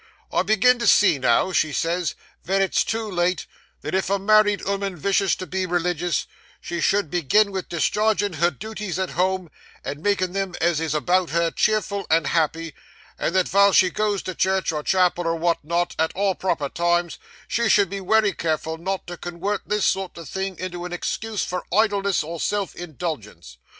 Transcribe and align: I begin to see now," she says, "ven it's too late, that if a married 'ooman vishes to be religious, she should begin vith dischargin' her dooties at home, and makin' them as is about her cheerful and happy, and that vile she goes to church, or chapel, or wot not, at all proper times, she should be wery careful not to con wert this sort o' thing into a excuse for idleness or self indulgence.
I 0.31 0.41
begin 0.41 0.79
to 0.79 0.87
see 0.87 1.19
now," 1.19 1.51
she 1.51 1.71
says, 1.71 2.15
"ven 2.43 2.59
it's 2.63 2.83
too 2.83 3.07
late, 3.07 3.45
that 3.81 3.93
if 3.93 4.09
a 4.09 4.17
married 4.17 4.61
'ooman 4.61 4.95
vishes 4.95 5.35
to 5.35 5.45
be 5.45 5.67
religious, 5.67 6.25
she 6.59 6.81
should 6.81 7.11
begin 7.11 7.53
vith 7.53 7.69
dischargin' 7.69 8.37
her 8.37 8.49
dooties 8.49 8.97
at 8.97 9.11
home, 9.11 9.51
and 9.85 10.01
makin' 10.01 10.33
them 10.33 10.55
as 10.59 10.79
is 10.79 10.95
about 10.95 11.29
her 11.29 11.51
cheerful 11.51 12.07
and 12.09 12.25
happy, 12.25 12.73
and 13.19 13.35
that 13.35 13.47
vile 13.47 13.73
she 13.73 13.91
goes 13.91 14.23
to 14.23 14.33
church, 14.33 14.71
or 14.71 14.81
chapel, 14.81 15.27
or 15.27 15.35
wot 15.35 15.59
not, 15.63 15.93
at 15.99 16.11
all 16.15 16.33
proper 16.33 16.67
times, 16.67 17.19
she 17.47 17.69
should 17.69 17.91
be 17.91 18.01
wery 18.01 18.33
careful 18.33 18.79
not 18.79 19.05
to 19.05 19.17
con 19.17 19.39
wert 19.39 19.61
this 19.67 19.85
sort 19.85 20.17
o' 20.17 20.25
thing 20.25 20.57
into 20.57 20.83
a 20.83 20.89
excuse 20.89 21.43
for 21.43 21.63
idleness 21.71 22.23
or 22.23 22.39
self 22.39 22.73
indulgence. 22.73 23.57